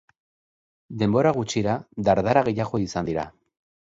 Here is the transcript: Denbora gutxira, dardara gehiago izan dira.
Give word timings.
Denbora 1.01 1.33
gutxira, 1.35 1.75
dardara 2.07 2.43
gehiago 2.47 2.81
izan 2.87 3.11
dira. 3.11 3.27